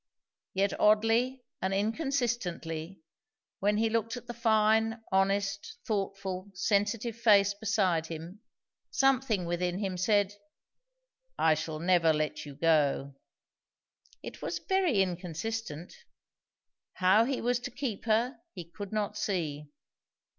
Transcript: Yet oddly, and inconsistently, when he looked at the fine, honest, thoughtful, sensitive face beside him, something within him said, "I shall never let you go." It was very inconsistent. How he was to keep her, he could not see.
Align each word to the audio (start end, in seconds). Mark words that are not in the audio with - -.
Yet 0.55 0.73
oddly, 0.79 1.43
and 1.61 1.75
inconsistently, 1.75 3.01
when 3.59 3.77
he 3.77 3.87
looked 3.87 4.17
at 4.17 4.25
the 4.25 4.33
fine, 4.33 4.99
honest, 5.11 5.77
thoughtful, 5.85 6.49
sensitive 6.55 7.15
face 7.15 7.53
beside 7.53 8.07
him, 8.07 8.41
something 8.89 9.45
within 9.45 9.77
him 9.77 9.97
said, 9.97 10.33
"I 11.37 11.53
shall 11.53 11.77
never 11.77 12.13
let 12.13 12.47
you 12.47 12.55
go." 12.55 13.13
It 14.23 14.41
was 14.41 14.57
very 14.57 15.03
inconsistent. 15.03 15.93
How 16.93 17.25
he 17.25 17.39
was 17.39 17.59
to 17.59 17.69
keep 17.69 18.05
her, 18.05 18.39
he 18.55 18.65
could 18.71 18.91
not 18.91 19.15
see. 19.19 19.67